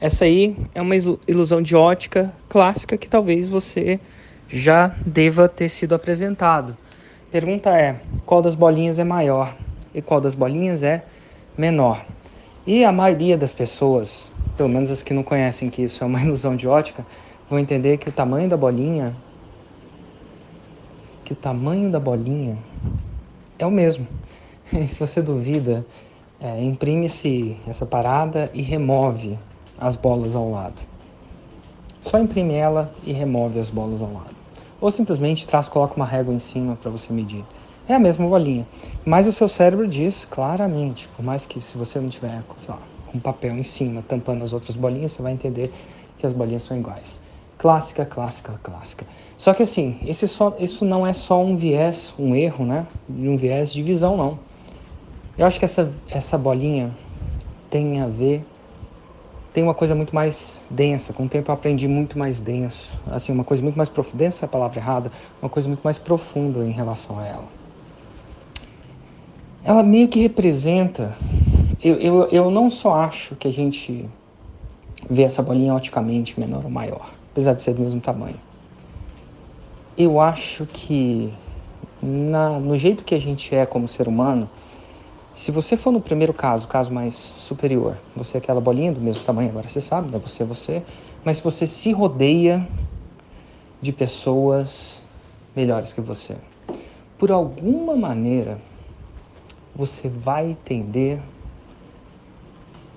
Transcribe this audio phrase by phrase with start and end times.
[0.00, 0.94] Essa aí é uma
[1.26, 3.98] ilusão de ótica clássica que talvez você
[4.48, 6.76] já deva ter sido apresentado.
[7.32, 9.56] Pergunta é: qual das bolinhas é maior
[9.92, 11.04] e qual das bolinhas é
[11.56, 12.04] menor?
[12.64, 16.20] E a maioria das pessoas, pelo menos as que não conhecem que isso é uma
[16.22, 17.04] ilusão de ótica,
[17.50, 19.16] vão entender que o tamanho da bolinha
[21.28, 22.56] que o tamanho da bolinha
[23.58, 24.06] é o mesmo.
[24.86, 25.84] Se você duvida,
[26.40, 29.38] é, imprime-se essa parada e remove
[29.80, 30.80] as bolas ao lado.
[32.02, 34.36] Só imprime ela e remove as bolas ao lado.
[34.80, 37.44] Ou simplesmente traz, coloca uma régua em cima para você medir.
[37.88, 38.66] É a mesma bolinha.
[39.04, 43.18] Mas o seu cérebro diz claramente, por mais que se você não tiver lá, com
[43.18, 45.72] papel em cima tampando as outras bolinhas, você vai entender
[46.18, 47.20] que as bolinhas são iguais.
[47.56, 49.04] Clássica, clássica, clássica.
[49.36, 52.86] Só que assim, esse só, isso não é só um viés, um erro, né?
[53.08, 54.38] Um viés de visão, não.
[55.36, 56.90] Eu acho que essa, essa bolinha
[57.70, 58.44] tem a ver
[59.52, 61.12] tem uma coisa muito mais densa.
[61.12, 62.98] Com o tempo eu aprendi muito mais denso.
[63.10, 64.24] Assim, uma coisa muito mais profunda.
[64.24, 65.12] Denso é a palavra errada.
[65.40, 67.48] Uma coisa muito mais profunda em relação a ela.
[69.64, 71.16] Ela meio que representa.
[71.82, 74.08] Eu, eu, eu não só acho que a gente
[75.08, 78.36] vê essa bolinha oticamente menor ou maior, apesar de ser do mesmo tamanho.
[79.96, 81.32] Eu acho que
[82.02, 84.48] na, no jeito que a gente é como ser humano,
[85.38, 89.00] se você for no primeiro caso, o caso mais superior, você é aquela bolinha do
[89.00, 90.18] mesmo tamanho, agora você sabe, né?
[90.18, 90.82] Você é você.
[91.24, 92.66] Mas se você se rodeia
[93.80, 95.00] de pessoas
[95.54, 96.34] melhores que você,
[97.16, 98.58] por alguma maneira,
[99.76, 101.20] você vai tender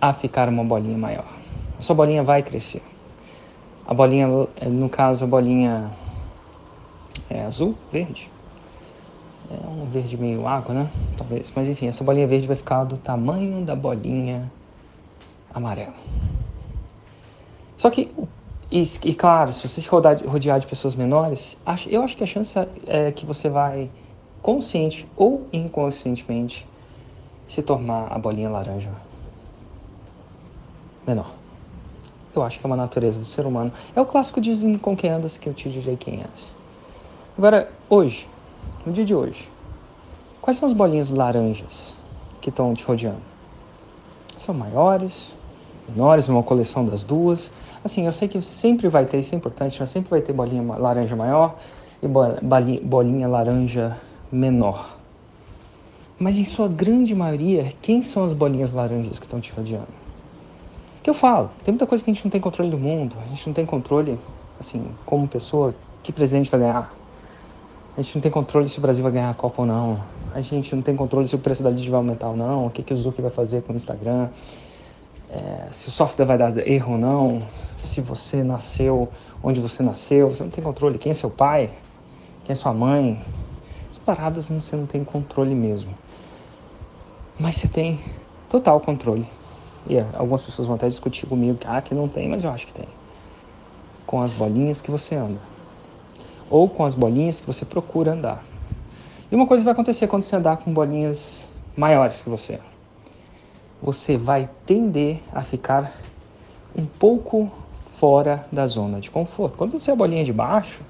[0.00, 1.28] a ficar uma bolinha maior.
[1.78, 2.82] A sua bolinha vai crescer.
[3.86, 4.26] A bolinha,
[4.66, 5.90] no caso, a bolinha
[7.28, 8.30] é azul, verde.
[9.50, 10.90] É um verde meio água, né?
[11.16, 11.52] Talvez.
[11.54, 14.50] Mas enfim, essa bolinha verde vai ficar do tamanho da bolinha
[15.52, 15.96] amarela.
[17.76, 18.12] Só que,
[18.70, 21.56] e, e claro, se você se rodar, rodear de pessoas menores,
[21.88, 22.54] eu acho que a chance
[22.86, 23.90] é que você vai,
[24.40, 26.68] consciente ou inconscientemente,
[27.48, 28.90] se tornar a bolinha laranja
[31.06, 31.34] menor.
[32.34, 33.72] Eu acho que é uma natureza do ser humano.
[33.96, 36.52] É o clássico dizem com quem andas que eu te direi quem és.
[37.36, 38.28] Agora, hoje,
[38.90, 39.48] no dia de hoje,
[40.42, 41.96] quais são as bolinhas laranjas
[42.40, 43.20] que estão te rodeando?
[44.36, 45.32] São maiores,
[45.88, 47.52] menores, uma coleção das duas.
[47.84, 50.62] Assim, eu sei que sempre vai ter, isso é importante, mas sempre vai ter bolinha
[50.76, 51.56] laranja maior
[52.02, 52.08] e
[52.82, 53.96] bolinha laranja
[54.30, 54.96] menor.
[56.18, 60.00] Mas em sua grande maioria, quem são as bolinhas laranjas que estão te rodeando?
[61.02, 63.28] que eu falo, tem muita coisa que a gente não tem controle do mundo, a
[63.28, 64.18] gente não tem controle,
[64.58, 66.94] assim, como pessoa, que presidente vai ganhar,
[67.96, 70.00] a gente não tem controle se o Brasil vai ganhar a Copa ou não.
[70.32, 72.66] A gente não tem controle se o preço da lead vai aumentar ou não.
[72.66, 74.28] O que, que o Zuki vai fazer com o Instagram.
[75.28, 77.42] É, se o software vai dar erro ou não.
[77.76, 79.08] Se você nasceu
[79.42, 80.28] onde você nasceu.
[80.28, 80.98] Você não tem controle.
[80.98, 81.70] Quem é seu pai?
[82.44, 83.20] Quem é sua mãe?
[83.90, 85.92] As paradas você não tem controle mesmo.
[87.38, 87.98] Mas você tem
[88.48, 89.26] total controle.
[89.88, 92.50] E é, algumas pessoas vão até discutir comigo que, ah, que não tem, mas eu
[92.50, 92.86] acho que tem.
[94.06, 95.50] Com as bolinhas que você anda
[96.50, 98.44] ou com as bolinhas que você procura andar.
[99.30, 102.58] E uma coisa vai acontecer quando você andar com bolinhas maiores que você.
[103.80, 105.94] Você vai tender a ficar
[106.76, 107.50] um pouco
[107.92, 109.56] fora da zona de conforto.
[109.56, 110.80] Quando você é a bolinha de baixo,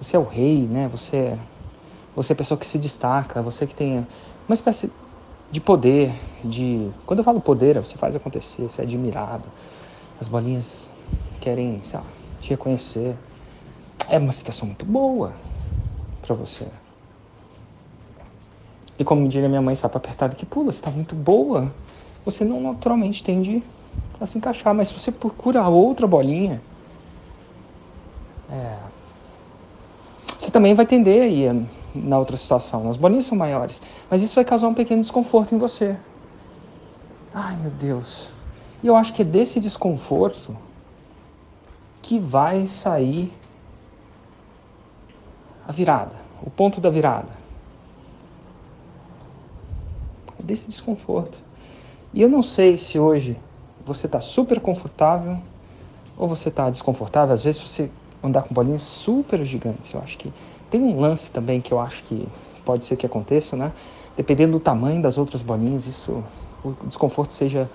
[0.00, 0.88] você é o rei, né?
[0.90, 1.36] Você,
[2.16, 4.06] você é a pessoa que se destaca, você que tem
[4.48, 4.90] uma espécie
[5.50, 6.12] de poder,
[6.42, 6.90] de...
[7.04, 9.44] Quando eu falo poder, você faz acontecer, você é admirado.
[10.18, 10.90] As bolinhas
[11.40, 12.06] querem, sei lá,
[12.40, 13.14] te reconhecer
[14.08, 15.32] é uma situação muito boa
[16.20, 16.66] para você.
[18.98, 21.72] E como diria minha mãe, sapo apertado que pula, está muito boa.
[22.24, 23.62] Você não naturalmente tende
[24.20, 26.62] a se encaixar, mas se você procura outra bolinha,
[28.50, 28.76] é,
[30.38, 32.88] você também vai tender a ir na outra situação.
[32.88, 35.96] As bolinhas são maiores, mas isso vai causar um pequeno desconforto em você.
[37.34, 38.28] Ai meu Deus.
[38.82, 40.56] E eu acho que é desse desconforto
[42.00, 43.32] que vai sair
[45.72, 47.30] a virada, o ponto da virada.
[50.38, 51.38] É desse desconforto.
[52.12, 53.38] E eu não sei se hoje
[53.86, 55.38] você está super confortável
[56.14, 57.32] ou você está desconfortável.
[57.32, 57.90] Às vezes você
[58.22, 59.94] andar com bolinhas super gigantes.
[59.94, 60.30] Eu acho que
[60.68, 62.28] tem um lance também que eu acho que
[62.66, 63.72] pode ser que aconteça, né?
[64.14, 66.22] Dependendo do tamanho das outras bolinhas, isso
[66.62, 67.68] o desconforto seja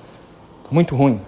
[0.69, 1.19] muito ruim.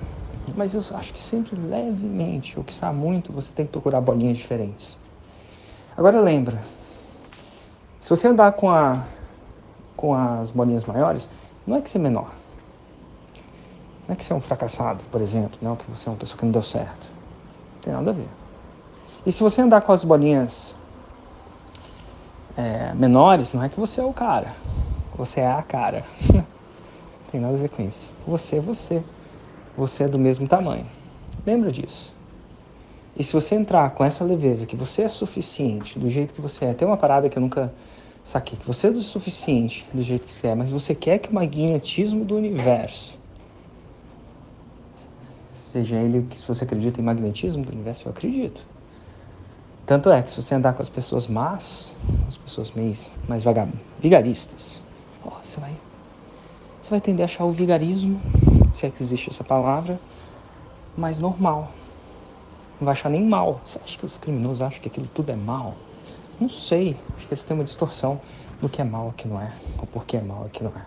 [0.56, 4.38] Mas eu acho que sempre levemente, ou que está muito, você tem que procurar bolinhas
[4.38, 4.98] diferentes.
[6.00, 6.62] Agora lembra,
[8.00, 9.04] se você andar com, a,
[9.98, 11.30] com as bolinhas maiores,
[11.68, 12.32] não é que você é menor.
[14.08, 16.38] Não é que você é um fracassado, por exemplo, não que você é uma pessoa
[16.38, 17.10] que não deu certo.
[17.74, 18.30] Não tem nada a ver.
[19.26, 20.74] E se você andar com as bolinhas
[22.56, 24.54] é, menores, não é que você é o cara.
[25.18, 26.06] Você é a cara.
[26.32, 26.46] não
[27.30, 28.14] tem nada a ver com isso.
[28.26, 29.04] Você é você.
[29.78, 30.88] Você é do mesmo tamanho.
[31.46, 32.18] Lembra disso.
[33.20, 36.66] E se você entrar com essa leveza, que você é suficiente do jeito que você
[36.66, 37.72] é, tem uma parada que eu nunca
[38.24, 41.30] saquei, que você é do suficiente do jeito que você é, mas você quer que
[41.30, 43.20] o magnetismo do universo
[45.70, 48.66] seja ele que se você acredita em magnetismo do universo, eu acredito.
[49.86, 51.92] Tanto é que se você andar com as pessoas más,
[52.28, 53.44] as pessoas mais, mais
[54.00, 54.82] vigaristas,
[55.24, 55.76] ó, você vai
[56.82, 58.20] você vai tender a achar o vigarismo,
[58.74, 60.00] se é que existe essa palavra,
[60.98, 61.72] mais normal.
[62.80, 63.62] Não vai achar nem mal.
[63.66, 65.76] Você acha que os criminosos acham que aquilo tudo é mal?
[66.40, 66.96] Não sei.
[67.16, 68.22] Acho que eles têm uma distorção
[68.62, 70.64] do que é mal, o que não é, ou por que é mal, o que
[70.64, 70.86] não é.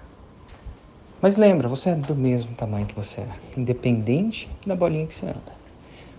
[1.21, 5.27] Mas lembra, você é do mesmo tamanho que você é, independente da bolinha que você
[5.27, 5.53] anda.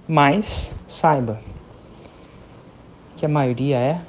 [0.08, 1.40] Mas saiba
[3.18, 4.02] que a maioria é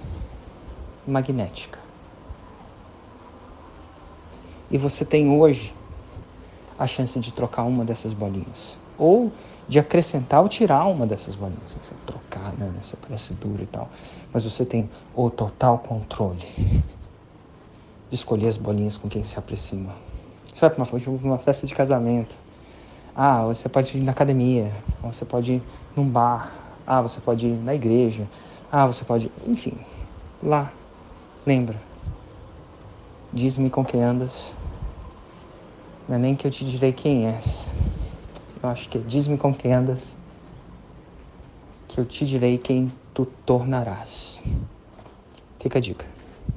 [1.06, 1.78] magnética.
[4.70, 5.74] E você tem hoje
[6.78, 8.78] a chance de trocar uma dessas bolinhas.
[8.98, 9.32] Ou
[9.66, 11.76] de acrescentar ou tirar uma dessas bolinhas.
[11.80, 12.70] Você trocar, né?
[12.78, 13.88] Essa parece dura e tal.
[14.32, 16.44] Mas você tem o total controle
[18.08, 19.94] de escolher as bolinhas com quem se aproxima.
[20.44, 22.36] Você vai para uma, uma festa de casamento.
[23.16, 24.72] Ah, você pode ir na academia.
[25.02, 25.62] Ou você pode ir
[25.96, 26.52] num bar.
[26.86, 28.28] Ah, você pode ir na igreja.
[28.70, 29.30] Ah, você pode.
[29.46, 29.74] Enfim,
[30.42, 30.70] lá.
[31.46, 31.76] Lembra.
[33.32, 34.52] Diz-me com quem andas.
[36.08, 37.70] Não é nem que eu te direi quem és.
[38.64, 40.16] Eu acho que é diz-me com quem andas,
[41.86, 44.42] que eu te direi quem tu tornarás.
[45.60, 46.13] Fica a dica.